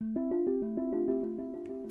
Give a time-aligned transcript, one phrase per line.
[0.00, 0.37] The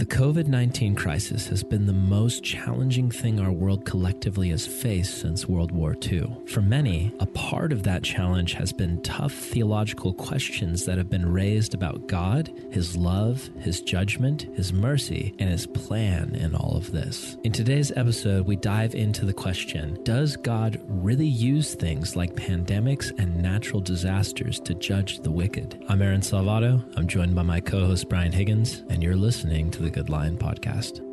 [0.07, 5.49] COVID 19 crisis has been the most challenging thing our world collectively has faced since
[5.49, 6.33] World War II.
[6.47, 11.29] For many, a part of that challenge has been tough theological questions that have been
[11.29, 16.93] raised about God, His love, His judgment, His mercy, and His plan in all of
[16.93, 17.35] this.
[17.43, 23.11] In today's episode, we dive into the question Does God really use things like pandemics
[23.19, 25.83] and natural disasters to judge the wicked?
[25.89, 26.81] I'm Aaron Salvato.
[26.95, 31.03] I'm joined by my co host Brian Higgins, and you're listening to the GoodLion podcast.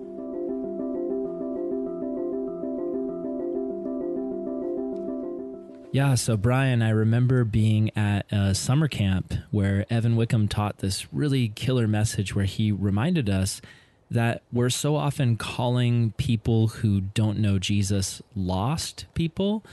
[5.93, 11.07] Yeah, so Brian, I remember being at a summer camp where Evan Wickham taught this
[11.15, 13.63] really killer message where he reminded us
[14.11, 19.65] that we're so often calling people who don't know Jesus lost people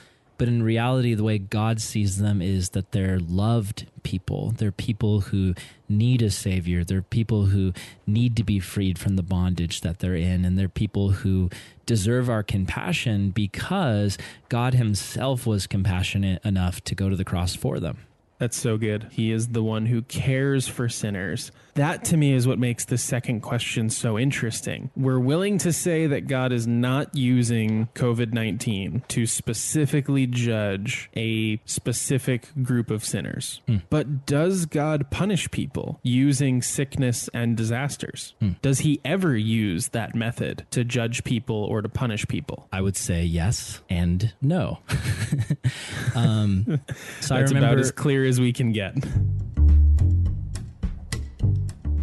[0.42, 4.56] but in reality, the way God sees them is that they're loved people.
[4.58, 5.54] They're people who
[5.92, 6.84] need a savior.
[6.84, 7.74] They're people who
[8.08, 10.46] need to be freed from the bondage that they're in.
[10.46, 11.50] And they're people who
[11.86, 14.18] deserve our compassion because
[14.50, 17.98] God Himself was compassionate enough to go to the cross for them.
[18.42, 19.08] That's so good.
[19.12, 21.52] He is the one who cares for sinners.
[21.76, 24.90] That to me is what makes the second question so interesting.
[24.98, 31.62] We're willing to say that God is not using COVID 19 to specifically judge a
[31.66, 33.62] specific group of sinners.
[33.68, 33.84] Mm.
[33.92, 38.34] But does God punish people using sickness and disasters?
[38.42, 38.60] Mm.
[38.64, 42.68] Does he ever use that method to judge people or to punish people?
[42.74, 44.80] I would say yes and no.
[46.16, 48.96] um, so That's I remember, about as clear as we can get.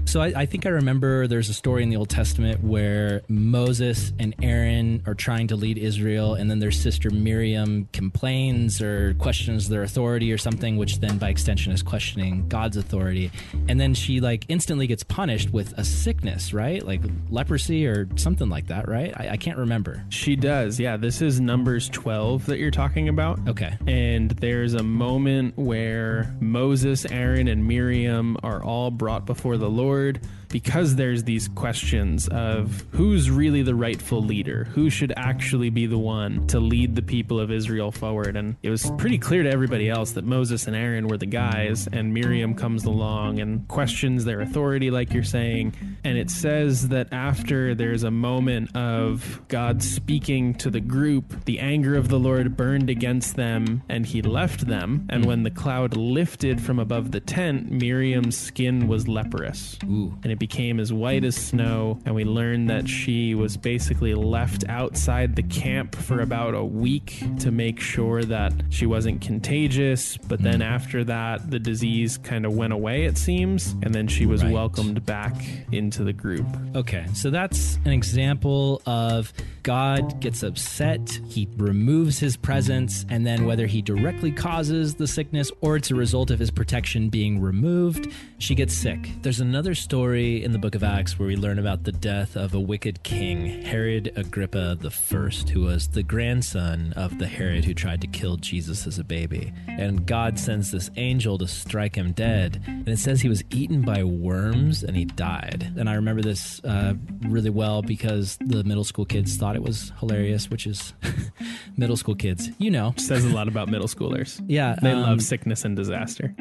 [0.08, 4.10] So I, I, think I remember there's a story in the Old Testament where Moses
[4.18, 9.68] and Aaron are trying to lead Israel, and then their sister Miriam complains or questions
[9.68, 13.30] their authority or something, which then by extension is questioning God's authority.
[13.68, 16.82] And then she like instantly gets punished with a sickness, right?
[16.82, 19.12] Like leprosy or something like that, right?
[19.14, 20.02] I, I can't remember.
[20.08, 20.96] She does, yeah.
[20.96, 23.46] This is Numbers 12 that you're talking about.
[23.46, 23.76] Okay.
[23.86, 29.97] And there's a moment where Moses, Aaron, and Miriam are all brought before the Lord
[29.98, 35.86] forward because there's these questions of who's really the rightful leader, who should actually be
[35.86, 38.36] the one to lead the people of Israel forward.
[38.36, 41.86] And it was pretty clear to everybody else that Moses and Aaron were the guys,
[41.92, 45.74] and Miriam comes along and questions their authority, like you're saying.
[46.04, 51.58] And it says that after there's a moment of God speaking to the group, the
[51.58, 55.06] anger of the Lord burned against them, and he left them.
[55.10, 59.78] And when the cloud lifted from above the tent, Miriam's skin was leprous.
[59.84, 60.16] Ooh.
[60.22, 64.14] And it it became as white as snow, and we learned that she was basically
[64.14, 70.16] left outside the camp for about a week to make sure that she wasn't contagious.
[70.16, 70.62] But then hmm.
[70.62, 74.52] after that, the disease kind of went away, it seems, and then she was right.
[74.52, 75.34] welcomed back
[75.72, 76.46] into the group.
[76.76, 79.32] Okay, so that's an example of
[79.64, 85.50] God gets upset, he removes his presence, and then whether he directly causes the sickness
[85.60, 89.10] or it's a result of his protection being removed, she gets sick.
[89.22, 92.52] There's another story in the book of Acts where we learn about the death of
[92.52, 98.02] a wicked king, Herod Agrippa I, who was the grandson of the Herod who tried
[98.02, 99.52] to kill Jesus as a baby.
[99.66, 102.62] And God sends this angel to strike him dead.
[102.66, 105.72] And it says he was eaten by worms and he died.
[105.78, 109.92] And I remember this uh, really well because the middle school kids thought it was
[109.98, 110.92] hilarious, which is
[111.76, 112.92] middle school kids, you know.
[112.98, 114.44] Says a lot about middle schoolers.
[114.46, 114.76] Yeah.
[114.82, 116.34] They um, love sickness and disaster.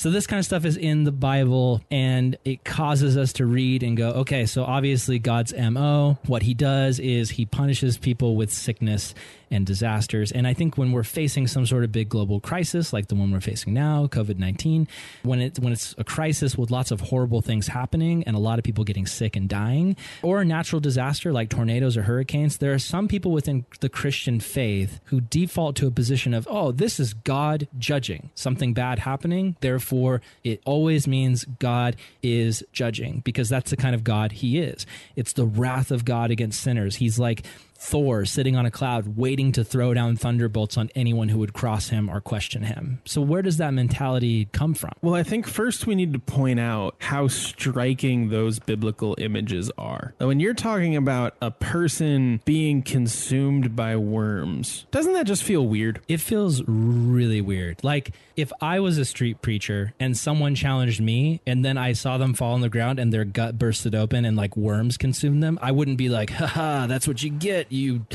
[0.00, 3.82] So this kind of stuff is in the Bible and it causes us to read
[3.82, 8.50] and go, okay, so obviously God's MO, what he does is he punishes people with
[8.50, 9.14] sickness
[9.50, 10.30] and disasters.
[10.32, 13.30] And I think when we're facing some sort of big global crisis like the one
[13.30, 14.86] we're facing now, COVID 19,
[15.22, 18.58] when, it, when it's a crisis with lots of horrible things happening and a lot
[18.58, 22.72] of people getting sick and dying, or a natural disaster like tornadoes or hurricanes, there
[22.72, 27.00] are some people within the Christian faith who default to a position of, oh, this
[27.00, 29.56] is God judging something bad happening.
[29.60, 34.86] Therefore, it always means God is judging because that's the kind of God he is.
[35.16, 36.96] It's the wrath of God against sinners.
[36.96, 37.44] He's like,
[37.80, 41.88] Thor sitting on a cloud waiting to throw down thunderbolts on anyone who would cross
[41.88, 43.00] him or question him.
[43.06, 44.92] So, where does that mentality come from?
[45.00, 50.14] Well, I think first we need to point out how striking those biblical images are.
[50.18, 56.00] When you're talking about a person being consumed by worms, doesn't that just feel weird?
[56.06, 57.82] It feels really weird.
[57.82, 62.18] Like, if I was a street preacher and someone challenged me and then I saw
[62.18, 65.58] them fall on the ground and their gut bursted open and like worms consumed them,
[65.60, 68.06] I wouldn't be like, haha, that's what you get, you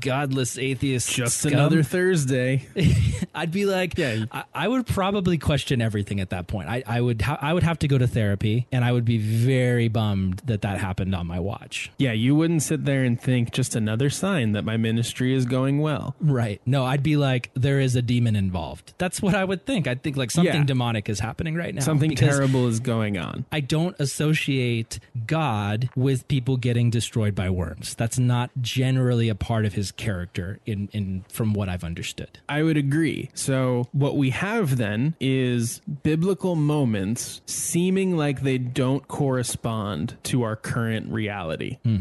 [0.00, 1.12] godless atheist.
[1.12, 2.66] Just scum." another Thursday.
[3.34, 4.24] I'd be like, Yeah.
[4.32, 6.68] I, I would probably question everything at that point.
[6.68, 9.18] I, I would ha- I would have to go to therapy and I would be
[9.18, 11.90] very bummed that that happened on my watch.
[11.98, 15.78] Yeah, you wouldn't sit there and think just another sign that my ministry is going
[15.80, 16.14] well.
[16.20, 16.60] Right.
[16.66, 18.94] No, I'd be like, there is a demon involved.
[18.98, 19.86] That's what I would think.
[19.86, 20.64] I'd think like something Yeah.
[20.64, 21.80] demonic is happening right now.
[21.82, 23.44] Something terrible is going on.
[23.52, 27.94] I don't associate God with people getting destroyed by worms.
[27.94, 32.38] That's not generally a part of his character in, in from what I've understood.
[32.48, 33.30] I would agree.
[33.34, 40.56] So, what we have then is biblical moments seeming like they don't correspond to our
[40.56, 41.78] current reality.
[41.84, 41.98] Hmm.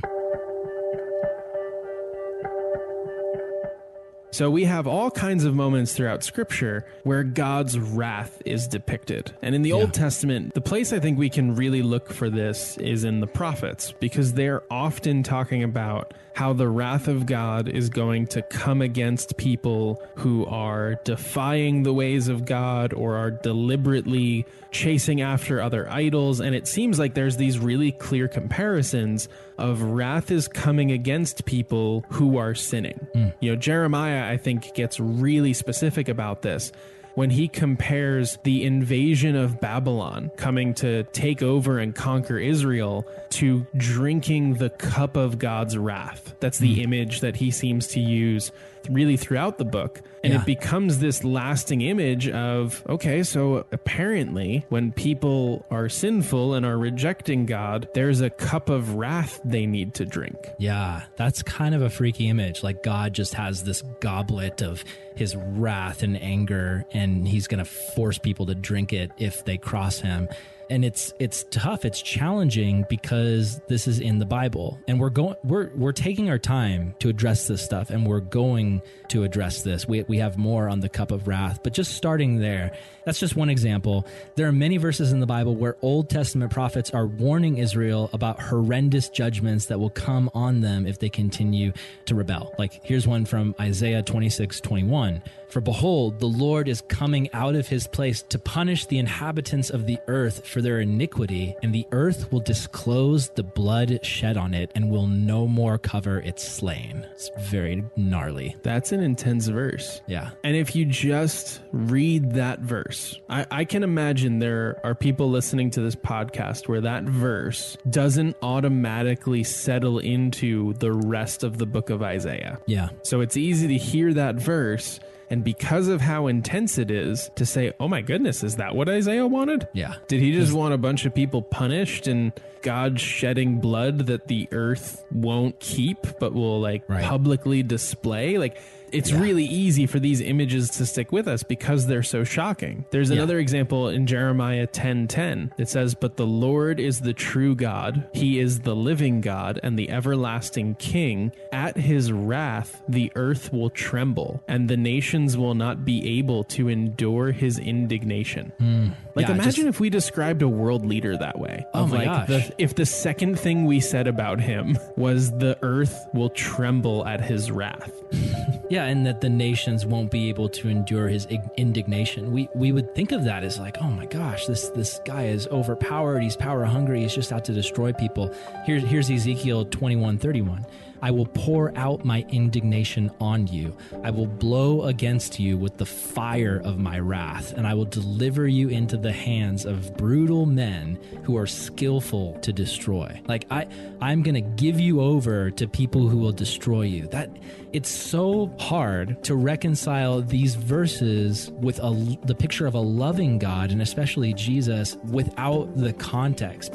[4.31, 9.31] So we have all kinds of moments throughout scripture where God's wrath is depicted.
[9.41, 12.77] And in the Old Testament, the place I think we can really look for this
[12.77, 17.89] is in the prophets because they're often talking about how the wrath of God is
[17.89, 24.45] going to come against people who are defying the ways of God or are deliberately
[24.71, 26.39] chasing after other idols.
[26.39, 29.27] And it seems like there's these really clear comparisons
[29.59, 33.07] of wrath is coming against people who are sinning.
[33.13, 33.27] Hmm.
[33.39, 36.71] You know, Jeremiah, I think, gets really specific about this
[37.15, 43.67] when he compares the invasion of Babylon coming to take over and conquer Israel to
[43.75, 46.35] drinking the cup of God's wrath.
[46.39, 46.81] That's the hmm.
[46.81, 48.51] image that he seems to use
[48.89, 50.01] really throughout the book.
[50.23, 50.41] And Yeah.
[50.41, 56.77] it becomes this lasting image of okay, so apparently when people are sinful and are
[56.77, 60.35] rejecting God, there's a cup of wrath they need to drink.
[60.57, 62.63] Yeah, that's kind of a freaky image.
[62.63, 64.83] Like God just has this goblet of
[65.15, 69.57] his wrath and anger and he's going to force people to drink it if they
[69.57, 70.27] cross him.
[70.69, 74.79] And it's it's tough, it's challenging because this is in the Bible.
[74.87, 78.81] And we're going we're we're taking our time to address this stuff and we're going
[79.09, 79.87] to address this.
[79.87, 82.71] We we have more on the cup of wrath, but just starting there.
[83.05, 84.05] That's just one example.
[84.35, 88.39] There are many verses in the Bible where Old Testament prophets are warning Israel about
[88.39, 91.73] horrendous judgments that will come on them if they continue
[92.05, 92.53] to rebel.
[92.59, 95.23] Like here's one from Isaiah 26, 21.
[95.49, 99.87] For behold, the Lord is coming out of his place to punish the inhabitants of
[99.87, 104.71] the earth for their iniquity, and the earth will disclose the blood shed on it
[104.75, 107.05] and will no more cover its slain.
[107.13, 108.55] It's very gnarly.
[108.63, 110.01] That's an intense verse.
[110.07, 110.31] Yeah.
[110.43, 115.71] And if you just read that verse, I, I can imagine there are people listening
[115.71, 121.89] to this podcast where that verse doesn't automatically settle into the rest of the book
[121.89, 122.59] of Isaiah.
[122.65, 122.89] Yeah.
[123.03, 124.99] So it's easy to hear that verse.
[125.29, 128.89] And because of how intense it is, to say, oh my goodness, is that what
[128.89, 129.67] Isaiah wanted?
[129.73, 129.95] Yeah.
[130.07, 132.31] Did he just want a bunch of people punished and
[132.63, 137.03] God shedding blood that the earth won't keep but will like Right.
[137.03, 138.37] publicly display?
[138.39, 138.57] Like
[138.91, 142.85] it's really easy for these images to stick with us because they're so shocking.
[142.91, 145.51] There's another example in Jeremiah 10:10.
[145.57, 149.77] It says, "But the Lord is the true God; he is the living God and
[149.77, 151.31] the everlasting king.
[151.51, 156.67] At his wrath the earth will tremble, and the nations will not be able to
[156.69, 158.87] endure his indignation." Hmm.
[159.15, 161.65] Like Yeah, imagine just- if we described a world leader that way.
[161.73, 162.27] Oh my like gosh.
[162.27, 167.21] The, if the second thing we said about him was the earth will tremble at
[167.21, 167.91] his wrath.
[168.69, 171.27] Yeah, and that the nations won't be able to endure his
[171.57, 172.31] indignation.
[172.31, 175.47] We we would think of that as like, oh my gosh, this this guy is
[175.47, 176.21] overpowered.
[176.21, 177.01] He's power hungry.
[177.01, 178.33] He's just out to destroy people.
[178.65, 180.65] Here's here's Ezekiel twenty one thirty one.
[181.01, 183.75] I will pour out my indignation on you.
[184.03, 188.47] I will blow against you with the fire of my wrath, and I will deliver
[188.47, 193.21] you into the hands of brutal men who are skillful to destroy.
[193.27, 193.67] Like I
[194.01, 197.07] I'm going to give you over to people who will destroy you.
[197.07, 197.29] That
[197.73, 203.71] it's so hard to reconcile these verses with a, the picture of a loving God
[203.71, 206.73] and especially Jesus without the context.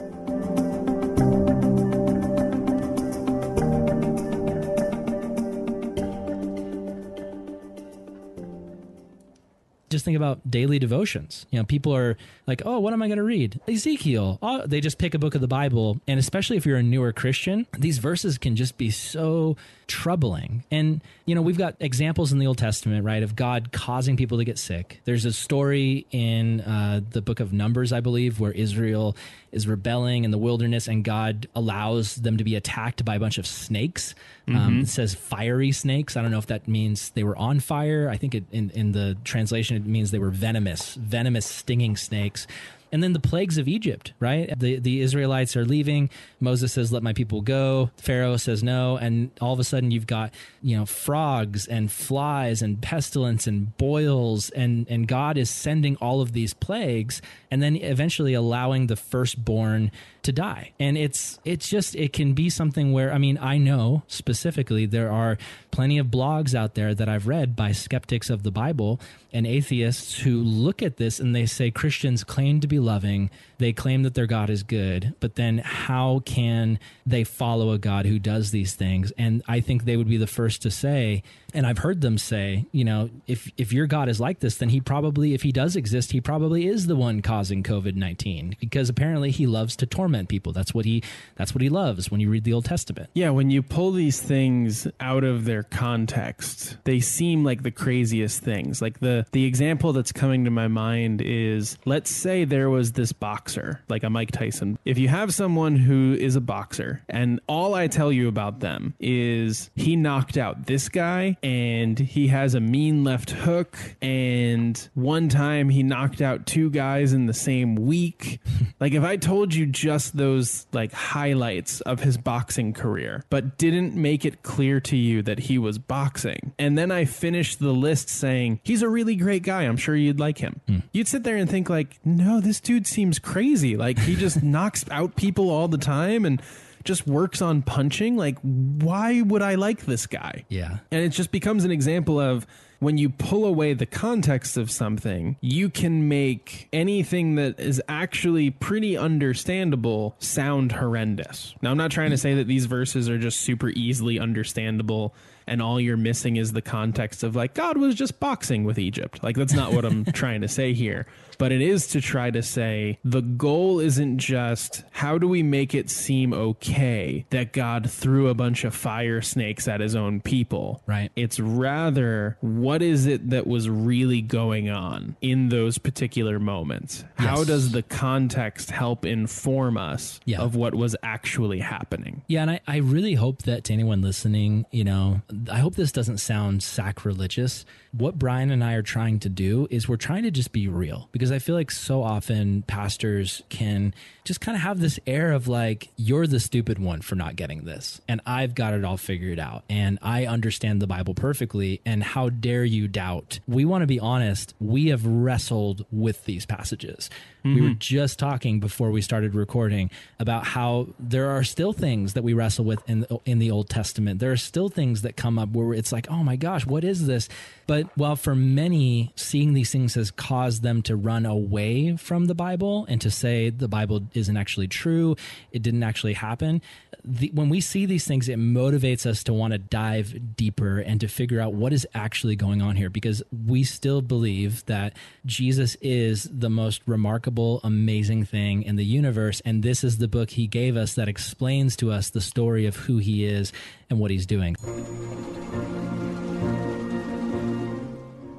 [9.95, 11.47] Just think about daily devotions.
[11.51, 14.39] You know, people are like, "Oh, what am I going to read?" Ezekiel.
[14.43, 17.13] Oh, they just pick a book of the Bible, and especially if you're a newer
[17.13, 20.65] Christian, these verses can just be so troubling.
[20.71, 24.39] And you know, we've got examples in the Old Testament, right, of God causing people
[24.39, 25.01] to get sick.
[25.05, 29.17] There's a story in uh, the book of Numbers, I believe, where Israel
[29.55, 33.39] is rebelling in the wilderness, and God allows them to be attacked by a bunch
[33.39, 34.15] of snakes.
[34.49, 36.17] Um, it says fiery snakes.
[36.17, 38.11] I don't know if that means they were on fire.
[38.11, 42.47] I think it, in in the translation it means they were venomous, venomous stinging snakes.
[42.93, 44.57] And then the plagues of Egypt, right?
[44.59, 46.11] The the Israelites are leaving.
[46.41, 50.07] Moses says, "Let my people go." Pharaoh says no, and all of a sudden you've
[50.07, 55.97] got you know frogs and flies and pestilence and boils, and and God is sending
[55.97, 59.91] all of these plagues, and then eventually allowing the firstborn
[60.25, 60.73] to die.
[60.81, 65.11] And it's it's just it can be something where I mean I know specifically there
[65.11, 65.39] are
[65.71, 69.01] plenty of blogs out there that I've read by skeptics of the Bible
[69.33, 73.73] and atheists who look at this and they say Christians claim to be loving, they
[73.73, 78.19] claim that their God is good, but then how can they follow a God who
[78.19, 79.13] does these things?
[79.19, 81.23] And I think they would be the first to say,
[81.55, 84.71] and I've heard them say, you know, if if your God is like this, then
[84.71, 89.31] he probably if he does exist, he probably is the one causing COVID-19 because apparently
[89.31, 90.53] he loves to torment people.
[90.53, 91.03] That's what he
[91.37, 93.09] that's what he loves when you read the Old Testament.
[93.15, 98.43] Yeah, when you pull these things out of their context, they seem like the craziest
[98.43, 98.83] things.
[98.83, 103.13] Like the the example that's coming to my mind is let's say there was this
[103.13, 104.79] boxer, like a Mike Tyson.
[104.85, 108.95] If you have someone who is a boxer and all I tell you about them
[108.99, 115.29] is he knocked out this guy and he has a mean left hook and one
[115.29, 118.41] time he knocked out two guys in the same week.
[118.81, 123.95] like if I told you just those like highlights of his boxing career but didn't
[123.95, 128.09] make it clear to you that he was boxing and then I finished the list
[128.09, 130.63] saying he's a really great guy, I'm sure you'd like him.
[130.67, 130.79] Hmm.
[130.93, 133.77] You'd sit there and think like, "No, this dude seems crazy.
[133.77, 136.41] Like he just knocks out people all the time and
[136.85, 138.17] just works on punching.
[138.17, 140.79] Like why would I like this guy?" Yeah.
[140.91, 142.47] And it just becomes an example of
[142.85, 148.51] when you pull away the context of something, you can make anything that is actually
[148.51, 151.55] pretty understandable sound horrendous.
[151.63, 155.15] Now, I'm not trying to say that these verses are just super easily understandable
[155.47, 159.23] and all you're missing is the context of like God was just boxing with Egypt.
[159.23, 161.07] Like that's not what I'm trying to say here.
[161.37, 165.75] But it is to try to say the goal isn't just how do we make
[165.75, 170.83] it seem okay that God threw a bunch of fire snakes at his own people.
[170.87, 171.11] Right.
[171.17, 177.05] It's rather what is it that was really going on in those particular moments?
[177.17, 180.41] How does the context help inform us Yeah.
[180.41, 182.23] of what was actually happening?
[182.29, 185.93] Yeah, and I, I really hope that to anyone listening, you know, I hope this
[185.93, 187.65] doesn't sound sacrilegious.
[187.93, 191.09] What Brian and I are trying to do is we're trying to just be real
[191.13, 195.49] because I feel like so often pastors can just kind of have this air of
[195.49, 199.39] like, you're the stupid one for not getting this, and I've got it all figured
[199.39, 203.41] out, and I understand the Bible perfectly, and how dare you doubt?
[203.49, 204.55] We want to be honest.
[204.61, 207.11] We have wrestled with these passages.
[207.45, 207.79] We were mm-hmm.
[207.79, 212.65] just talking before we started recording about how there are still things that we wrestle
[212.65, 214.19] with in the, in the Old Testament.
[214.19, 217.07] There are still things that come up where it's like, oh my gosh, what is
[217.07, 217.29] this?
[217.67, 222.35] But while for many, seeing these things has caused them to run away from the
[222.35, 225.17] Bible and to say the Bible isn't actually true,
[225.53, 226.63] it didn't actually happen.
[227.05, 231.01] The, when we see these things, it motivates us to want to dive deeper and
[231.01, 234.97] to figure out what is actually going on here because we still believe that
[235.27, 239.41] Jesus is the most remarkable, amazing thing in the universe.
[239.45, 242.77] And this is the book he gave us that explains to us the story of
[242.77, 243.53] who he is
[243.91, 244.57] and what he's doing.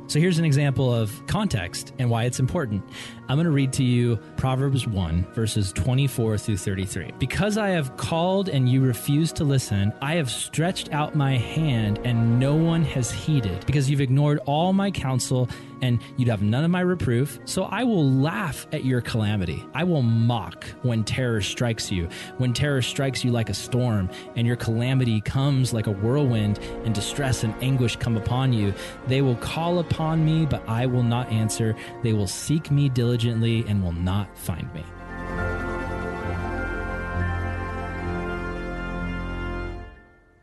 [0.08, 2.84] So here's an example of context and why it's important.
[3.28, 7.12] I'm going to read to you Proverbs 1, verses 24 through 33.
[7.18, 12.00] Because I have called and you refused to listen, I have stretched out my hand
[12.06, 13.66] and no one has heeded.
[13.66, 15.50] Because you've ignored all my counsel
[15.82, 17.40] and you'd have none of my reproof.
[17.46, 19.66] So I will laugh at your calamity.
[19.74, 24.46] I will mock when terror strikes you, when terror strikes you like a storm, and
[24.46, 28.74] your calamity comes like a whirlwind, and distress and anguish come upon you.
[29.08, 31.76] They will call upon me, but I will not answer.
[32.04, 34.84] They will seek me diligently and will not find me.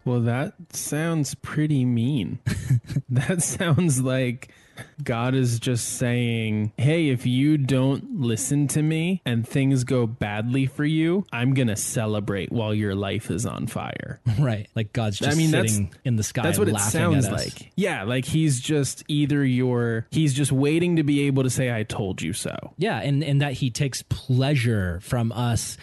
[0.05, 2.41] Well, that sounds pretty mean.
[3.09, 4.53] that sounds like
[5.02, 10.67] God is just saying, hey, if you don't listen to me and things go badly
[10.67, 14.21] for you, I'm going to celebrate while your life is on fire.
[14.38, 14.67] Right.
[14.75, 17.71] Like God's just I mean, that's- sitting in the sky That's what it sounds like.
[17.76, 21.83] Yeah, like he's just either your, he's just waiting to be able to say, I
[21.85, 22.57] told you so.
[22.79, 25.76] Yeah, and, and that he takes pleasure from us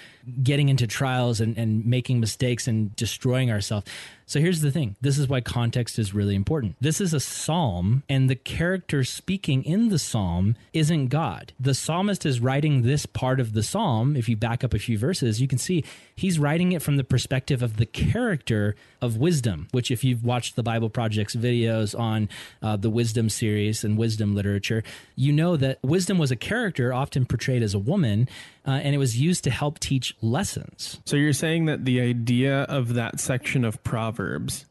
[0.43, 3.85] getting into trials and, and making mistakes and destroying ourselves.
[4.29, 6.75] So here's the thing this is why context is really important.
[6.79, 11.51] This is a psalm, and the character speaking in the psalm isn't God.
[11.59, 14.15] The psalmist is writing this part of the psalm.
[14.15, 15.83] If you back up a few verses, you can see
[16.15, 20.55] he's writing it from the perspective of the character of wisdom, which, if you've watched
[20.55, 22.29] the Bible Project's videos on
[22.61, 24.83] uh, the wisdom series and wisdom literature,
[25.15, 28.29] you know that wisdom was a character often portrayed as a woman,
[28.67, 30.99] uh, and it was used to help teach lessons.
[31.05, 34.18] So you're saying that the idea of that section of Proverbs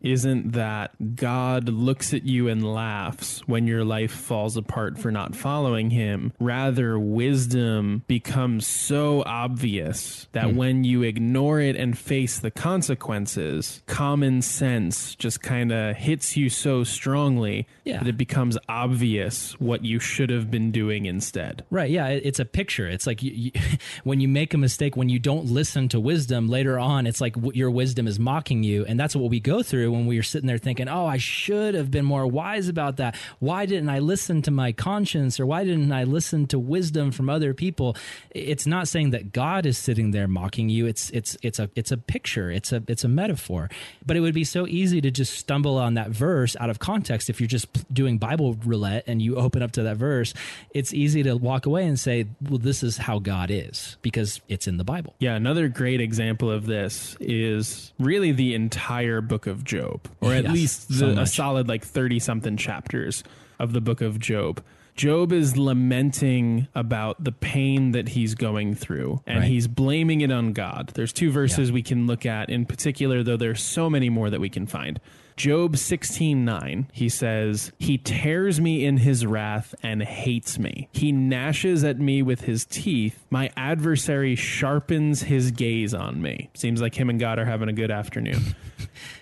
[0.00, 5.34] isn't that God looks at you and laughs when your life falls apart for not
[5.34, 6.32] following him.
[6.38, 10.56] Rather, wisdom becomes so obvious that hmm.
[10.56, 16.48] when you ignore it and face the consequences, common sense just kind of hits you
[16.48, 17.98] so strongly Yeah.
[17.98, 21.64] that it becomes obvious what you should have been doing instead.
[21.70, 21.90] Right.
[21.90, 22.08] Yeah.
[22.08, 22.88] It's a picture.
[22.88, 23.50] It's like you, you,
[24.04, 27.34] when you make a mistake, when you don't listen to wisdom later on, it's like
[27.54, 28.84] your wisdom is mocking you.
[28.84, 31.74] And that's what we go through when we are sitting there thinking, oh, I should
[31.74, 33.16] have been more wise about that.
[33.38, 37.28] Why didn't I listen to my conscience or why didn't I listen to wisdom from
[37.28, 37.96] other people?
[38.30, 40.86] It's not saying that God is sitting there mocking you.
[40.86, 42.50] It's, it's, it's a, it's a picture.
[42.50, 43.70] It's a, it's a metaphor.
[44.04, 47.30] But it would be so easy to just stumble on that verse out of context
[47.30, 50.34] if you're just doing Bible roulette and you open up to that verse.
[50.70, 54.66] It's easy to walk away and say, well, this is how God is because it's
[54.66, 55.14] in the Bible.
[55.18, 60.44] Yeah, another great example of this is really the entire book of Job, or at
[60.44, 63.22] Yes, least so a solid like 30 something chapters
[63.58, 64.62] of the book of Job.
[64.96, 69.48] Job is lamenting about the pain that he's going through and Right.
[69.48, 70.90] he's blaming it on God.
[70.94, 74.40] There's two verses we can look at in particular, though there's so many more that
[74.40, 74.98] we can find.
[75.38, 80.88] Job 16:9 he says he tears me in his wrath and hates me.
[80.92, 83.24] He gnashes at me with his teeth.
[83.30, 86.50] My adversary sharpens his gaze on me.
[86.54, 88.40] Seems like him and God are having a good afternoon.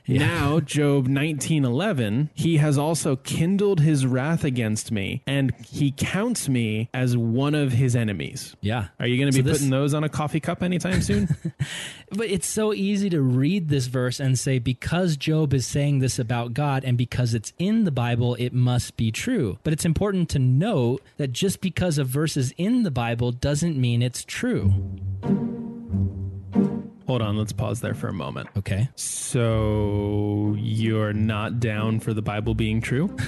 [0.09, 6.89] Now Job 19:11 he has also kindled his wrath against me and he counts me
[6.95, 8.55] as one of his enemies.
[8.61, 8.89] Yeah.
[9.01, 11.29] are you going to So be this- putting those on a coffee cup anytime soon?
[12.13, 16.06] But it's so easy to read this verse and say, because Job is saying this
[16.19, 19.59] about God and because it's in the Bible, it must be true.
[19.65, 23.77] But it's important to note that just because a verse is in the Bible doesn't
[23.77, 24.73] mean it's true.
[27.07, 28.89] Hold on let's pause there for a moment Okay.
[28.95, 33.15] So you're not down for the Bible being true?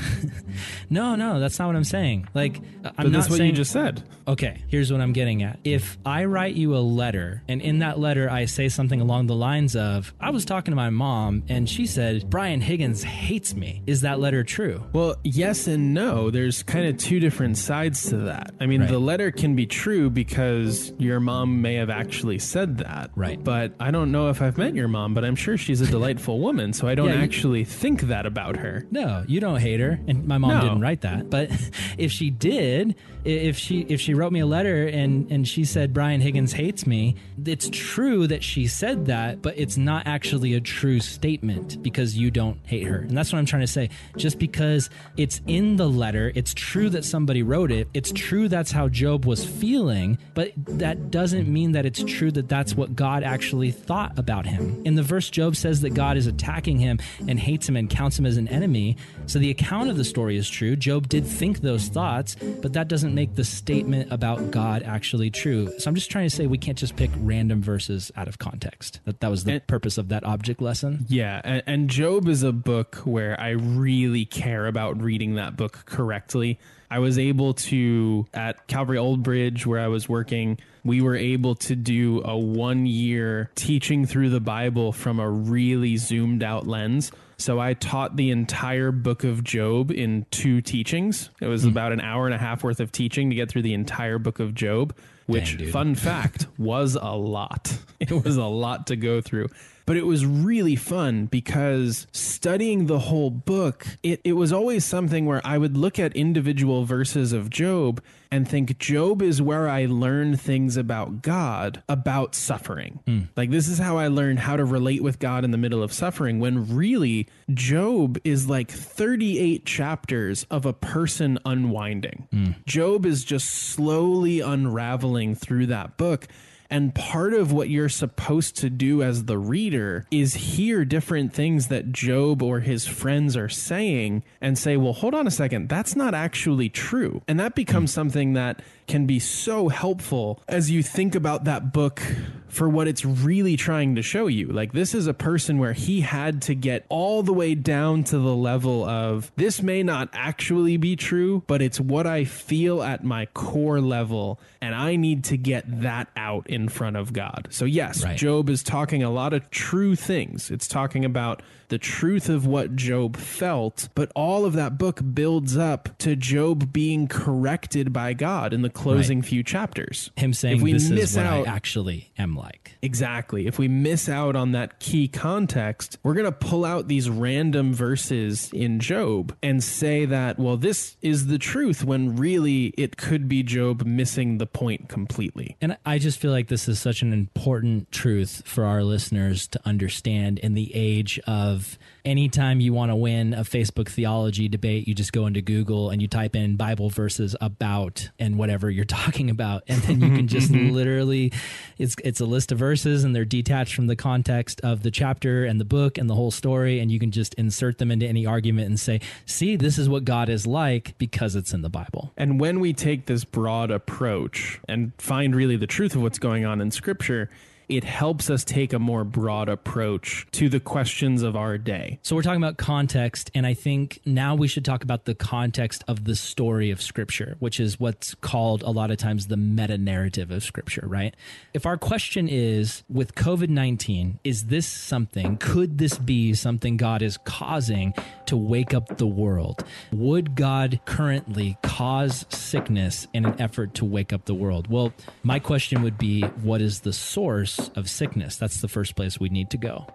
[0.90, 2.28] No, no, that's not what I'm saying.
[2.34, 2.92] Like, I'm.
[2.96, 3.50] But not that's what saying.
[3.50, 4.02] you just said.
[4.26, 5.58] Okay, here's what I'm getting at.
[5.62, 9.34] If I write you a letter and in that letter I say something along the
[9.34, 13.82] lines of, I was talking to my mom and she said, Brian Higgins hates me.
[13.86, 14.82] Is that letter true?
[14.94, 16.30] Well, yes and no.
[16.30, 18.54] There's kind of two different sides to that.
[18.60, 18.90] I mean, Right.
[18.90, 23.10] the letter can be true because your mom may have actually said that.
[23.14, 23.42] Right.
[23.44, 26.38] But I don't know if I've met your mom, but I'm sure she's a delightful
[26.40, 28.86] woman, so I don't Yeah, you- actually think that about her.
[28.90, 30.60] No, you don't hate her, and my mom No.
[30.60, 31.30] didn't write that.
[31.30, 31.50] But
[31.98, 35.64] if she did, i- if she if she wrote me a letter and and she
[35.64, 40.54] said Brian Higgins hates me, it's true that she said that, but it's not actually
[40.54, 43.90] a true statement because you don't hate her, and that's what I'm trying to say.
[44.16, 47.88] Just because it's in the letter, it's true that somebody wrote it.
[47.94, 52.48] It's true that's how Job was feeling, but that doesn't mean that it's true that
[52.48, 53.22] that's what God
[53.58, 54.80] actually thought about him.
[54.84, 58.16] In the verse, Job says that God is attacking him and hates him and counts
[58.16, 58.96] him as an enemy.
[59.26, 60.76] So the account of the story is true.
[60.76, 65.76] Job did think those thoughts, but that doesn't make the statement about God actually true.
[65.80, 69.00] So I'm just trying to say we can't just pick random verses out of context.
[69.06, 71.04] That that was the And- purpose of that object lesson.
[71.08, 75.82] Yeah, and, and Job is a book where I really care about reading that book
[75.84, 76.60] correctly.
[76.90, 81.54] I was able to, at Calvary Old Bridge, where I was working, we were able
[81.56, 87.12] to do a one year teaching through the Bible from a really zoomed out lens.
[87.36, 91.30] So I taught the entire book of Job in two teachings.
[91.40, 91.68] It was hmm.
[91.68, 94.40] about an hour and a half worth of teaching to get through the entire book
[94.40, 94.94] of Job,
[95.26, 97.78] which, Dang, fun fact, was a lot.
[98.00, 99.48] It was a lot to go through.
[99.88, 105.24] But it was really fun because studying the whole book, it, it was always something
[105.24, 109.86] where I would look at individual verses of Job and think Job is where I
[109.86, 113.00] learned things about God, about suffering.
[113.06, 113.20] Hmm.
[113.34, 115.90] Like, this is how I learned how to relate with God in the middle of
[115.90, 122.28] suffering, when really, Job is like 38 chapters of a person unwinding.
[122.30, 122.50] Hmm.
[122.66, 126.28] Job is just slowly unraveling through that book.
[126.70, 131.68] And part of what you're supposed to do as the reader is hear different things
[131.68, 135.96] that Job or his friends are saying and say, well, hold on a second, that's
[135.96, 137.22] not actually true.
[137.26, 142.02] And that becomes something that can be so helpful as you think about that book
[142.48, 144.48] for what it's really trying to show you.
[144.48, 148.18] Like, this is a person where he had to get all the way down to
[148.18, 153.04] the level of this may not actually be true, but it's what I feel at
[153.04, 157.48] my core level, and I need to get that out in front of God.
[157.50, 158.16] So, yes, Right.
[158.16, 160.50] Job is talking a lot of true things.
[160.50, 165.56] It's talking about the truth of what Job felt, but all of that book builds
[165.56, 170.10] up to Job being corrected by God in the closing few chapters.
[170.16, 172.76] Him saying, if we This miss is what out, I actually am like.
[172.82, 173.46] Exactly.
[173.46, 177.74] If we miss out on that key context, we're going to pull out these random
[177.74, 183.28] verses in Job and say that, well, this is the truth when really it could
[183.28, 185.56] be Job missing the point completely.
[185.60, 189.60] And I just feel like this is such an important truth for our listeners to
[189.66, 191.57] understand in the age of
[192.04, 196.00] anytime you want to win a Facebook theology debate, you just go into Google and
[196.00, 199.62] you type in Bible verses about and whatever you're talking about.
[199.68, 200.74] And then you can just mm-hmm.
[200.74, 201.32] literally
[201.78, 205.44] it's it's a list of verses and they're detached from the context of the chapter
[205.44, 208.26] and the book and the whole story and you can just insert them into any
[208.26, 212.12] argument and say, "See, this is what God is like because it's in the Bible."
[212.16, 216.44] And when we take this broad approach and find really the truth of what's going
[216.44, 217.30] on in Scripture,
[217.68, 221.98] it helps us take a more broad approach to the questions of our day.
[222.02, 225.84] So we're talking about context, and I think now we should talk about the context
[225.86, 229.76] of the story of Scripture, which is what's called a lot of times the meta
[229.76, 231.14] narrative of Scripture, right?
[231.52, 237.02] If our question is with COVID 19, is this something, could this be something God
[237.02, 237.92] is causing
[238.26, 239.64] to wake up the world?
[239.92, 244.68] Would God currently cause sickness in an effort to wake up the world?
[244.68, 248.36] Well, my question would be what is the source of sickness?
[248.36, 249.86] That's the first place we need to go.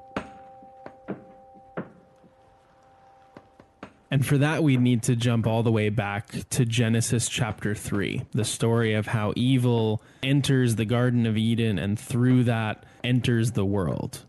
[4.14, 8.24] And for that, we need to jump all the way back to Genesis chapter 3,
[8.32, 13.66] the story of how evil enters the Garden of Eden and through that enters the
[13.66, 14.24] world.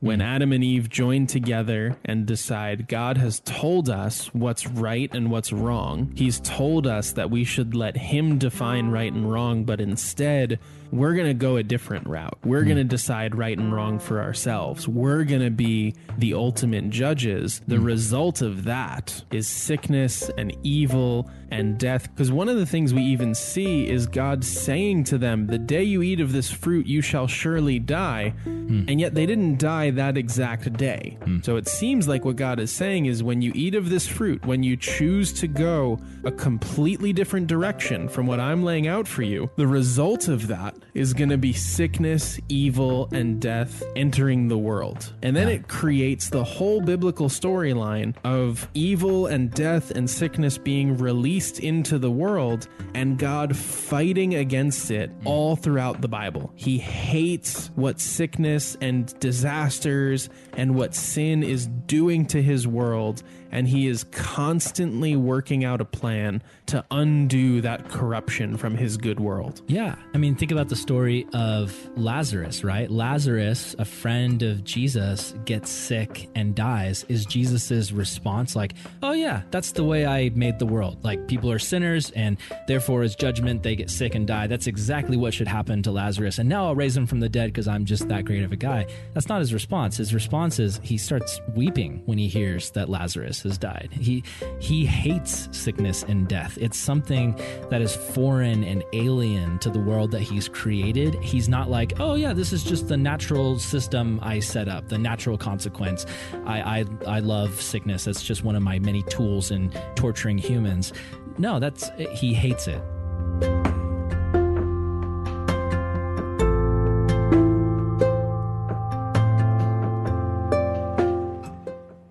[0.00, 0.28] When mm-hmm.
[0.28, 5.52] Adam and Eve join together and decide God has told us what's right and what's
[5.52, 10.58] wrong, He's told us that we should let Him define right and wrong, but instead,
[10.90, 12.38] we're going to go a different route.
[12.44, 12.88] We're going to hmm.
[12.88, 14.88] decide right and wrong for ourselves.
[14.88, 17.60] We're going to be the ultimate judges.
[17.66, 17.84] The hmm.
[17.84, 22.10] result of that is sickness and evil and death.
[22.10, 25.82] Because one of the things we even see is God saying to them, The day
[25.82, 28.30] you eat of this fruit, you shall surely die.
[28.44, 28.84] Hmm.
[28.88, 31.18] And yet they didn't die that exact day.
[31.42, 34.44] So it seems like what God is saying is when you eat of this fruit,
[34.44, 39.22] when you choose to go a completely different direction from what I'm laying out for
[39.22, 44.58] you, the result of that is going to be sickness, evil, and death entering the
[44.58, 45.12] world.
[45.22, 50.98] And then it creates the whole biblical storyline of evil and death and sickness being
[50.98, 56.52] released into the world and God fighting against it all throughout the Bible.
[56.54, 63.22] He hates what sickness and disasters and what sin is doing to his world.
[63.50, 69.20] And he is constantly working out a plan to undo that corruption from his good
[69.20, 69.62] world.
[69.66, 69.96] Yeah.
[70.14, 72.90] I mean, think about the story of Lazarus, right?
[72.90, 77.04] Lazarus, a friend of Jesus, gets sick and dies.
[77.08, 81.02] Is Jesus's response like, oh, yeah, that's the way I made the world?
[81.02, 84.46] Like, people are sinners, and therefore, as judgment, they get sick and die.
[84.46, 86.38] That's exactly what should happen to Lazarus.
[86.38, 88.56] And now I'll raise him from the dead because I'm just that great of a
[88.56, 88.86] guy.
[89.14, 89.96] That's not his response.
[89.96, 93.88] His response is he starts weeping when he hears that Lazarus has died.
[93.92, 94.22] He,
[94.60, 96.57] he hates sickness and death.
[96.60, 97.38] It's something
[97.70, 101.14] that is foreign and alien to the world that he's created.
[101.16, 104.98] He's not like, oh yeah, this is just the natural system I set up, the
[104.98, 106.06] natural consequence.
[106.46, 108.04] I I, I love sickness.
[108.04, 110.92] That's just one of my many tools in torturing humans.
[111.38, 112.82] No, that's he hates it.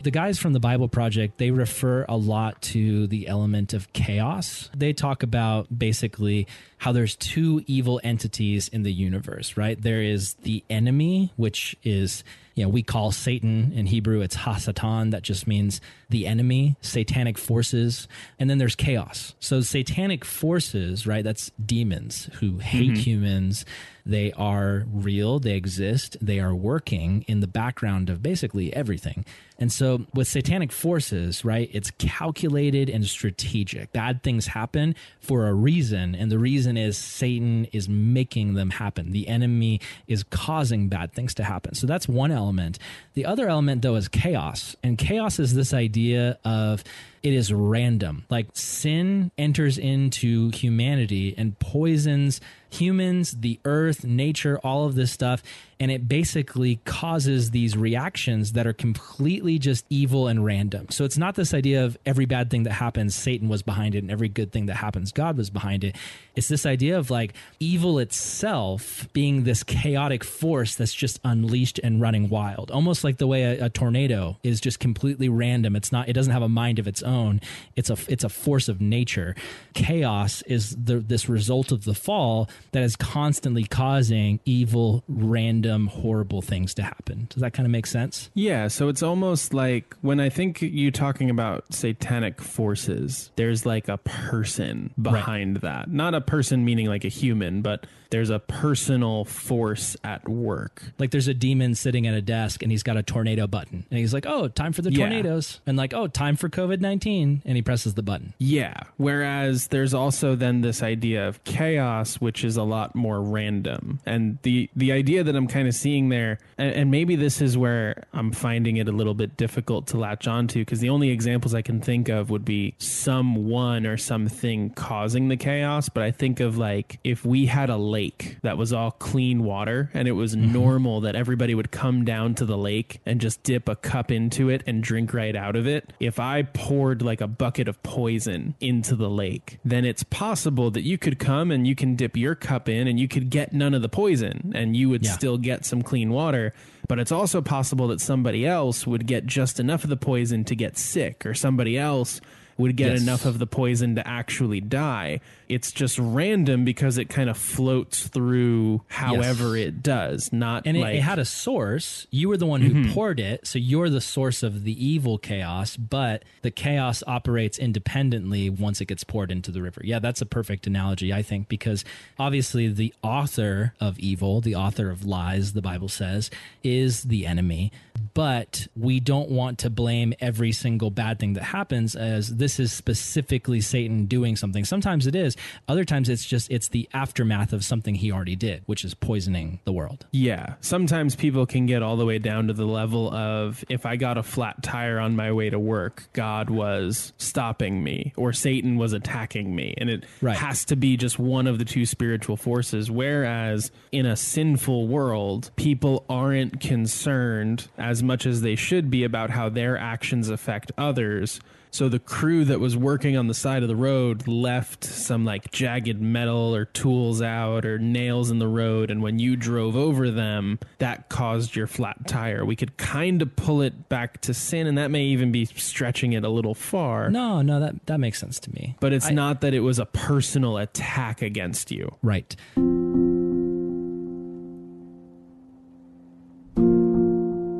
[0.07, 4.69] The guys from the Bible Project, they refer a lot to the element of chaos.
[4.73, 9.81] They talk about basically how there's two evil entities in the universe, right?
[9.81, 12.23] There is the enemy, which is,
[12.57, 17.37] you know, we call Satan in Hebrew, it's Hasatan, that just means the enemy, satanic
[17.37, 18.07] forces.
[18.39, 19.35] And then there's chaos.
[19.39, 21.23] So satanic forces, right?
[21.23, 22.99] That's demons who hate mm-hmm.
[22.99, 23.63] humans.
[24.07, 29.23] They are real, they exist, they are working in the background of basically everything.
[29.59, 33.91] And so with satanic forces, right, it's calculated and strategic.
[33.91, 39.11] Bad things happen for a reason, and the reason is Satan is making them happen.
[39.11, 41.73] The enemy is causing bad things to happen.
[41.73, 42.79] So that's one element element.
[43.13, 44.75] The other element, though, is chaos.
[44.81, 46.83] And chaos is this idea of
[47.23, 48.25] it is random.
[48.29, 55.43] Like sin enters into humanity and poisons humans, the earth, nature, all of this stuff.
[55.79, 60.87] And it basically causes these reactions that are completely just evil and random.
[60.89, 63.99] So it's not this idea of every bad thing that happens, Satan was behind it,
[63.99, 65.95] and every good thing that happens, God was behind it.
[66.35, 72.01] It's this idea of like evil itself being this chaotic force that's just unleashed and
[72.01, 75.75] running wild, almost like the way a, a tornado is just completely random.
[75.75, 77.41] It's not, it doesn't have a mind of its own.
[77.75, 79.35] It's a, it's a force of nature.
[79.73, 86.41] Chaos is the, this result of the fall that is constantly causing evil, random, horrible
[86.41, 87.27] things to happen.
[87.29, 88.29] Does that kind of make sense?
[88.33, 88.67] Yeah.
[88.67, 93.97] So it's almost like when I think you talking about satanic forces, there's like a
[93.97, 95.61] person behind right.
[95.61, 95.89] that.
[95.89, 100.83] Not a person meaning like a human, but there's a personal force at work.
[100.97, 103.85] Like there's a demon sitting at a desk and he's got a tornado button.
[103.89, 105.59] And he's like, oh, time for the tornadoes.
[105.59, 105.69] Yeah.
[105.69, 107.41] And like, oh, time for COVID 19.
[107.45, 108.33] And he presses the button.
[108.37, 108.83] Yeah.
[108.97, 113.99] Whereas there's also then this idea of chaos, which is a lot more random.
[114.05, 117.57] And the, the idea that I'm kind of seeing there, and, and maybe this is
[117.57, 121.53] where I'm finding it a little bit difficult to latch onto, because the only examples
[121.53, 125.89] I can think of would be someone or something causing the chaos.
[125.89, 129.89] But I think of like if we had a lake that was all clean water
[129.91, 130.53] and it was mm-hmm.
[130.53, 134.49] normal that everybody would come down to the lake and just dip a cup into
[134.49, 135.93] it and drink right out of it.
[135.99, 140.83] If I poured like a bucket of poison into the lake, then it's possible that
[140.83, 143.73] you could come and you can dip your cup in and you could get none
[143.73, 145.13] of the poison and you would yeah.
[145.13, 146.53] still get some clean water.
[146.87, 150.55] But it's also possible that somebody else would get just enough of the poison to
[150.55, 152.21] get sick or somebody else
[152.57, 153.01] would get yes.
[153.01, 155.19] enough of the poison to actually die.
[155.47, 159.67] It's just random because it kind of floats through however yes.
[159.67, 160.33] it does.
[160.33, 162.07] Not and like, it, it, had a source.
[162.11, 162.93] You were the one who mm-hmm.
[162.93, 165.77] poured it, so you're the source of the evil chaos.
[165.77, 169.81] But the chaos operates independently once it gets poured into the river.
[169.83, 171.85] Yeah, that's a perfect analogy, I think, because
[172.19, 176.29] obviously the author of evil, the author of lies, the Bible says,
[176.63, 177.71] is the enemy.
[178.17, 182.73] But we don't want to blame every single bad thing that happens as this is
[182.73, 184.65] specifically Satan doing something.
[184.65, 188.63] Sometimes it is, other times it's just it's the aftermath of something he already did,
[188.65, 190.07] which is poisoning the world.
[190.11, 190.55] Yeah.
[190.61, 194.17] Sometimes people can get all the way down to the level of if I got
[194.17, 198.93] a flat tire on my way to work, God was stopping me or Satan was
[198.93, 199.75] attacking me.
[199.77, 200.35] And it right.
[200.35, 202.89] has to be just one of the two spiritual forces.
[202.89, 209.29] Whereas in a sinful world, people aren't concerned as much as they should be about
[209.29, 211.39] how their actions affect others
[211.71, 215.51] so the crew that was working on the side of the road left some like
[215.51, 218.89] jagged metal or tools out or nails in the road.
[218.89, 222.45] And when you drove over them, that caused your flat tire.
[222.45, 226.13] We could kind of pull it back to sin, and that may even be stretching
[226.13, 227.09] it a little far.
[227.09, 228.75] No, no, that, that makes sense to me.
[228.79, 231.95] But it's I, not that it was a personal attack against you.
[232.01, 232.35] Right.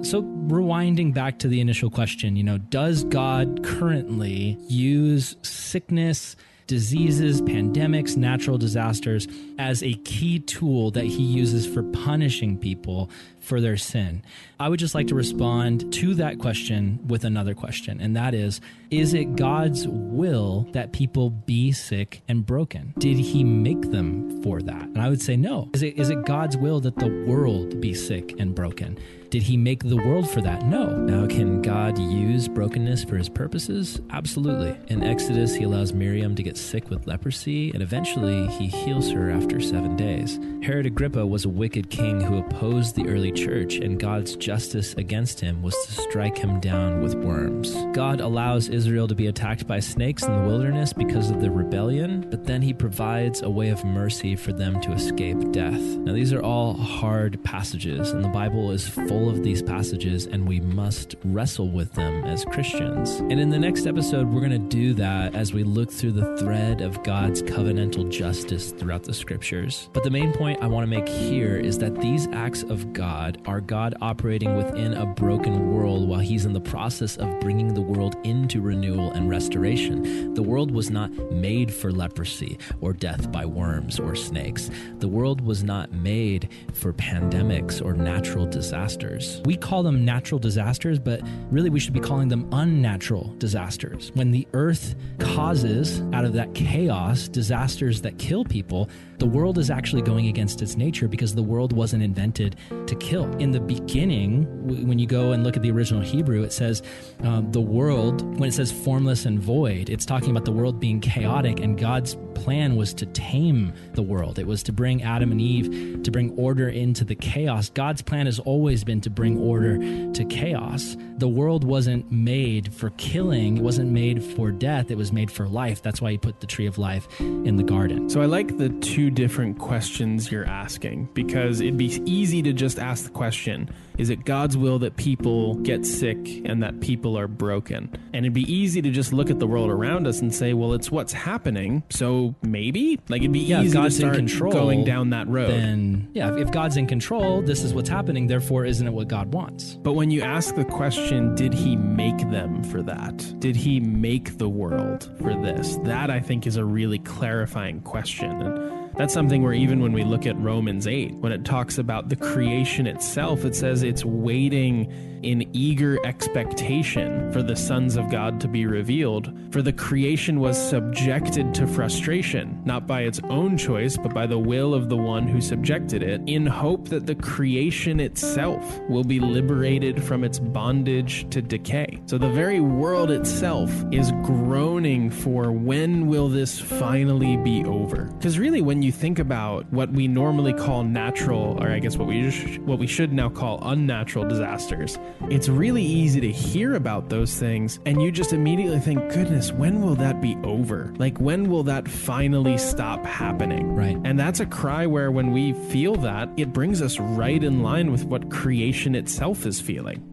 [0.07, 7.41] So, rewinding back to the initial question, you know, does God currently use sickness, diseases,
[7.41, 9.27] pandemics, natural disasters
[9.59, 13.09] as a key tool that he uses for punishing people
[13.47, 14.23] for their sin?
[14.59, 18.61] I would just like to respond to that question with another question, and that is
[18.91, 22.93] Is it God's will that people be sick and broken?
[22.97, 24.83] Did he make them for that?
[24.83, 25.69] And I would say no.
[25.73, 28.97] Is it, is it God's will that the world be sick and broken?
[29.29, 30.65] Did he make the world for that?
[30.65, 30.95] No.
[30.95, 33.99] Now, can God use brokenness for his purposes?
[34.09, 34.77] Absolutely.
[34.87, 39.29] In Exodus, he allows Miriam to get sick with leprosy, and eventually he heals her
[39.29, 40.39] after seven days.
[40.63, 45.39] Herod Agrippa was a wicked king who opposed the early church, and God's justice against
[45.39, 47.75] him was to strike him down with worms.
[47.93, 52.29] God allows Israel to be attacked by snakes in the wilderness because of the rebellion,
[52.29, 55.79] but then he provides a way of mercy for them to escape death.
[55.79, 60.25] Now, these are all hard passages, and the Bible is full full of these passages
[60.27, 63.15] and we must wrestle with them as Christians.
[63.19, 66.37] And in the next episode, we're going to do that as we look through the
[66.37, 69.89] thread of God's covenantal justice throughout the scriptures.
[69.93, 73.26] But the main point I want to make here is that these acts of God
[73.45, 77.81] are God operating within a broken world while He's in the process of bringing the
[77.81, 80.33] world into renewal and restoration.
[80.33, 84.69] The world was not made for leprosy or death by worms or snakes.
[84.99, 89.41] The world was not made for pandemics or natural disasters disasters.
[89.45, 94.11] We call them natural disasters, but really we should be calling them unnatural disasters.
[94.13, 99.69] When the earth causes out of that chaos disasters that kill people, the world is
[99.69, 103.16] actually going against its nature because the world wasn't invented to kill.
[103.25, 104.45] In the beginning,
[104.87, 106.81] when you go and look at the original Hebrew, it says
[107.21, 110.99] um, the world, when it says formless and void, it's talking about the world being
[110.99, 114.37] chaotic, and God's plan was to tame the world.
[114.37, 117.69] It was to bring Adam and Eve, to bring order into the chaos.
[117.69, 119.77] God's plan has always been to bring order
[120.13, 120.95] to chaos.
[121.17, 125.47] The world wasn't made for killing, it wasn't made for death, it was made for
[125.47, 125.81] life.
[125.81, 128.09] That's why he put the tree of life in the garden.
[128.09, 132.77] So I like the two different questions you're asking because it'd be easy to just
[132.77, 137.27] ask the question is it God's will that people get sick and that people are
[137.27, 137.89] broken?
[138.13, 140.73] And it'd be easy to just look at the world around us and say, well,
[140.73, 141.83] it's what's happening.
[141.89, 142.99] So maybe?
[143.09, 145.49] Like it'd be Yeah, easy God's to start control, going down that road.
[145.51, 149.07] Then, yeah, if- if God's in control, this is what's happening, therefore, isn't it what
[149.07, 149.75] God wants?
[149.83, 153.33] But when you ask the question, did he make them for that?
[153.39, 155.77] Did he make the world for this?
[155.83, 158.31] That I think is a really clarifying question.
[158.41, 162.09] And that's something where even when we look at Romans 8, when it talks about
[162.09, 164.91] the creation itself, it says it's waiting
[165.23, 169.31] in eager expectation for the sons of God to be revealed.
[169.51, 174.39] For the creation was subjected to frustration, not by its own choice, but by the
[174.39, 179.19] will of the one who subjected it, in hope that the creation itself will be
[179.19, 181.99] liberated from its bondage to decay.
[182.05, 188.05] So the very world itself is groaning for when will this finally be over?
[188.17, 192.07] Because really, when you think about what we normally call natural, or I guess what
[192.07, 194.97] we sh- what we should now call unnatural disasters,
[195.29, 199.81] it's really easy to hear about those things, and you just immediately think, "Goodness, when
[199.81, 200.93] will that be over?
[200.97, 203.97] Like when will that finally stop happening?" Right.
[204.03, 207.91] And that's a cry where, when we feel that, it brings us right in line
[207.91, 210.03] with what creation itself is feeling.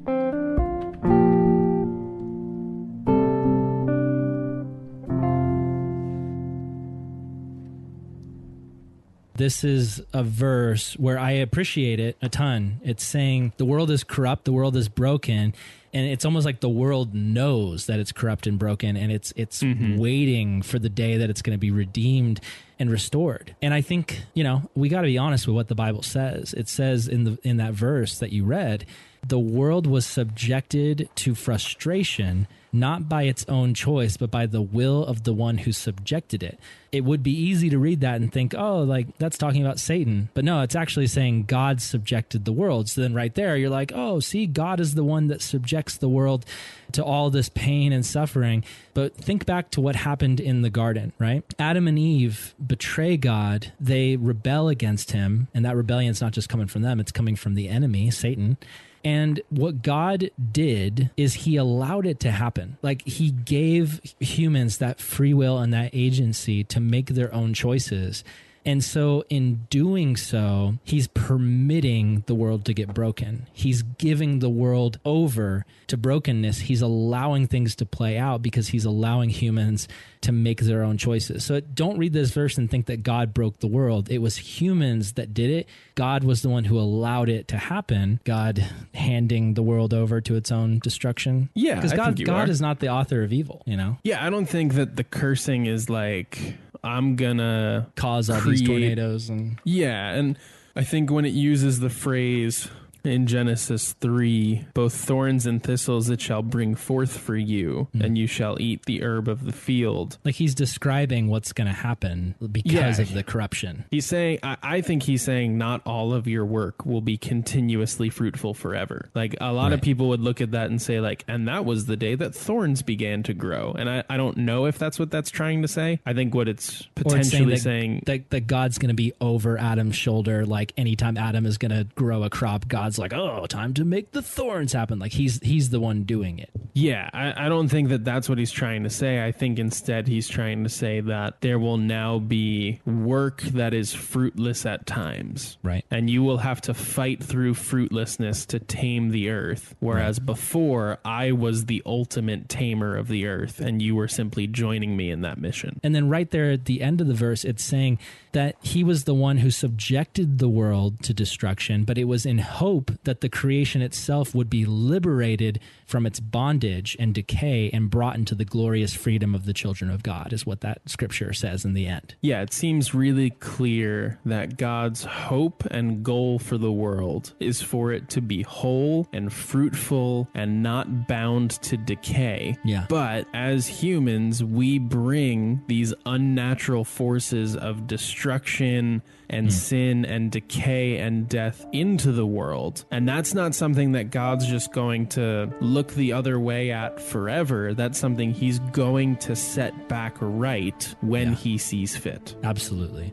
[9.36, 12.80] This is a verse where I appreciate it a ton.
[12.84, 15.54] It's saying the world is corrupt, the world is broken,
[15.92, 19.62] and it's almost like the world knows that it's corrupt and broken and it's it's
[19.62, 19.96] mm-hmm.
[19.96, 22.40] waiting for the day that it's going to be redeemed
[22.78, 23.54] and restored.
[23.60, 26.52] And I think, you know, we got to be honest with what the Bible says.
[26.54, 28.86] It says in the in that verse that you read,
[29.26, 35.04] the world was subjected to frustration not by its own choice, but by the will
[35.04, 36.58] of the one who subjected it.
[36.90, 40.28] It would be easy to read that and think, oh, like that's talking about Satan.
[40.34, 42.88] But no, it's actually saying God subjected the world.
[42.88, 46.08] So then right there, you're like, oh, see, God is the one that subjects the
[46.08, 46.44] world
[46.92, 48.64] to all this pain and suffering.
[48.92, 51.42] But think back to what happened in the garden, right?
[51.58, 56.66] Adam and Eve betray God, they rebel against him, and that rebellion's not just coming
[56.66, 58.56] from them, it's coming from the enemy, Satan.
[59.04, 62.78] And what God did is he allowed it to happen.
[62.80, 68.24] Like he gave humans that free will and that agency to make their own choices.
[68.66, 73.46] And so, in doing so, he's permitting the world to get broken.
[73.52, 76.60] He's giving the world over to brokenness.
[76.60, 79.86] He's allowing things to play out because he's allowing humans
[80.22, 81.44] to make their own choices.
[81.44, 84.10] So, don't read this verse and think that God broke the world.
[84.10, 85.68] It was humans that did it.
[85.94, 88.20] God was the one who allowed it to happen.
[88.24, 91.50] God handing the world over to its own destruction.
[91.54, 92.50] Yeah, because God, God are.
[92.50, 93.62] is not the author of evil.
[93.66, 98.40] You know, Yeah, I don't think that the cursing is like I'm gonna cause all
[98.42, 100.38] these tornadoes and Yeah, and
[100.76, 102.68] I think when it uses the phrase
[103.04, 108.02] in Genesis 3, both thorns and thistles it shall bring forth for you, Hmm.
[108.02, 110.18] and you shall eat the herb of the field.
[110.24, 113.02] like he's describing what's going to happen because Yeah.
[113.04, 113.84] of the corruption.
[113.90, 118.08] He's saying, I, I think he's saying, not all of your work will be continuously
[118.10, 119.10] fruitful forever.
[119.14, 121.86] Like a lot of people would look at that and say, like, and that was
[121.86, 123.72] the day that thorns began to grow.
[123.78, 126.00] And I, I don't know if that's what that's trying to say.
[126.06, 126.88] I think what it's Or it's
[127.28, 130.44] potentially saying saying, that, that, that God's going to be over Adam's shoulder.
[130.46, 134.12] Like anytime Adam is going to grow a crop, God's like, oh, time to make
[134.12, 134.98] the thorns happen.
[134.98, 136.50] Like he's he's the one doing it.
[136.74, 139.24] Yeah, I, I don't think that that's what he's trying to say.
[139.24, 143.94] I think instead he's trying to say that there will now be work that is
[143.94, 145.56] fruitless at times.
[145.62, 145.84] Right.
[145.90, 149.76] And you will have to fight through fruitlessness to tame the earth.
[149.78, 154.96] Whereas before, I was the ultimate tamer of the earth, and you were simply joining
[154.96, 155.80] me in that mission.
[155.84, 157.98] And then right there at the end of the verse, it's saying
[158.32, 162.38] that he was the one who subjected the world to destruction, but it was in
[162.38, 168.16] hope that the creation itself would be liberated from its bondage and decay and brought
[168.16, 171.74] into the glorious freedom of the children of God, is what that scripture says in
[171.74, 172.14] the end.
[172.20, 177.92] Yeah, it seems really clear that God's hope and goal for the world is for
[177.92, 182.56] it to be whole and fruitful and not bound to decay.
[182.64, 182.86] Yeah.
[182.88, 189.02] But as humans, we bring these unnatural forces of destruction
[189.34, 189.50] and hmm.
[189.50, 192.34] sin and decay and death into the world.
[192.44, 192.84] world.
[192.90, 197.74] And that's not something that God's just going to look the other way at forever.
[197.74, 201.34] That's something he's going to set back right when Yeah.
[201.36, 202.36] he sees fit.
[202.42, 203.12] Absolutely.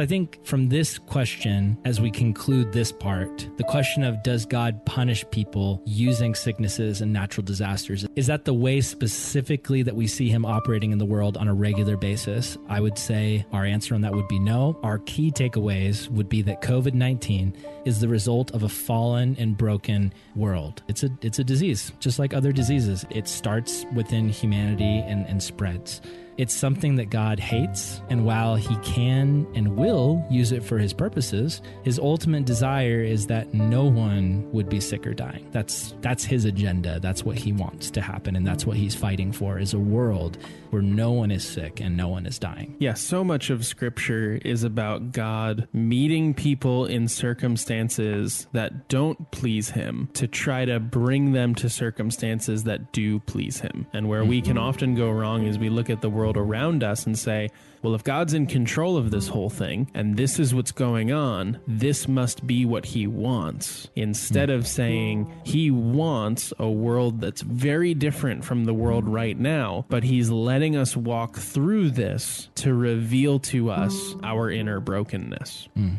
[0.00, 4.46] So I think from this question, as we conclude this part, the question of does
[4.46, 8.06] God punish people using sicknesses and natural disasters?
[8.16, 11.52] Is that the way specifically that we see him operating in the world on a
[11.52, 12.56] regular basis?
[12.66, 14.80] I would say our answer on that would be no.
[14.82, 17.54] Our key takeaways would be that COVID 19
[17.84, 20.82] is the result of a fallen and broken world.
[20.88, 23.04] It's a it's a disease, just like other diseases.
[23.10, 26.00] It starts within humanity and, and spreads.
[26.36, 30.94] It's something that God hates, and while He can and will use it for His
[30.94, 35.48] purposes, His ultimate desire is that no one would be sick or dying.
[35.50, 36.98] That's that's His agenda.
[36.98, 40.38] That's what He wants to happen, and that's what He's fighting for: is a world
[40.70, 42.74] where no one is sick and no one is dying.
[42.78, 49.70] Yeah, so much of scripture is about God meeting people in circumstances that don't please
[49.70, 53.86] him to try to bring them to circumstances that do please him.
[53.92, 54.66] And where we can mm-hmm.
[54.66, 57.48] often go wrong is we look at the world around us and say,
[57.82, 61.58] well, if God's in control of this whole thing and this is what's going on,
[61.66, 63.88] this must be what he wants.
[63.96, 64.56] Instead mm.
[64.56, 70.04] of saying he wants a world that's very different from the world right now, but
[70.04, 74.20] he's letting us walk through this to reveal to us mm.
[74.24, 75.68] our inner brokenness.
[75.78, 75.96] Mm.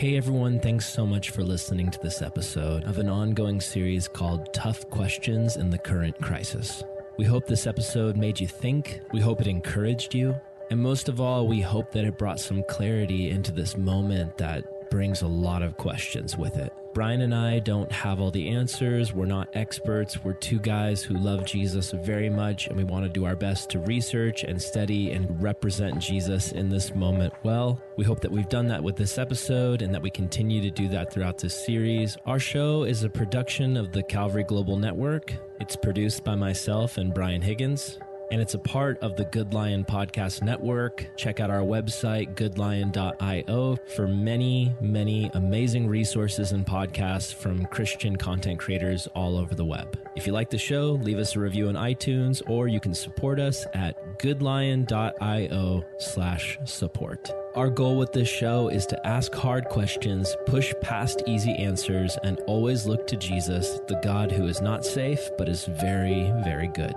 [0.00, 4.50] Hey everyone, thanks so much for listening to this episode of an ongoing series called
[4.54, 6.82] Tough Questions in the Current Crisis.
[7.18, 10.34] We hope this episode made you think, we hope it encouraged you,
[10.70, 14.88] and most of all, we hope that it brought some clarity into this moment that
[14.88, 16.69] brings a lot of questions with it.
[17.00, 19.14] Brian and I don't have all the answers.
[19.14, 20.22] We're not experts.
[20.22, 23.70] We're two guys who love Jesus very much, and we want to do our best
[23.70, 27.82] to research and study and represent Jesus in this moment well.
[27.96, 30.88] We hope that we've done that with this episode and that we continue to do
[30.88, 32.18] that throughout this series.
[32.26, 35.32] Our show is a production of the Calvary Global Network.
[35.58, 37.98] It's produced by myself and Brian Higgins
[38.30, 41.06] and it's a part of the GoodLion Podcast Network.
[41.16, 48.58] Check out our website, goodlion.io, for many, many amazing resources and podcasts from Christian content
[48.58, 49.98] creators all over the web.
[50.16, 53.40] If you like the show, leave us a review on iTunes, or you can support
[53.40, 57.30] us at goodlion.io slash support.
[57.56, 62.38] Our goal with this show is to ask hard questions, push past easy answers, and
[62.46, 66.94] always look to Jesus, the God who is not safe, but is very, very good.